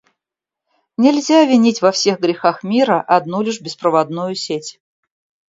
Нельзя 0.97 1.45
винить 1.45 1.83
во 1.83 1.91
всех 1.91 2.19
грехах 2.19 2.63
мира 2.63 2.99
одну 2.99 3.43
лишь 3.43 3.61
беспроводную 3.61 4.33
сеть. 4.33 4.79